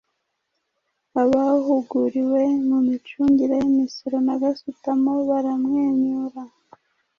Abahuguriwe 1.23 2.41
mu 2.67 2.77
micungire 2.87 3.55
y’Imisoro 3.61 4.15
na 4.27 4.35
Gasutamo 4.41 5.11
baramwenyura 5.29 6.41